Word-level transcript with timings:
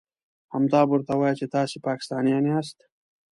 همدا 0.53 0.81
به 0.87 0.91
ورته 0.95 1.13
وايئ 1.17 1.35
چې 1.39 1.45
تاسې 1.55 1.77
پاکستانيان 1.87 2.43
ياست. 2.51 2.77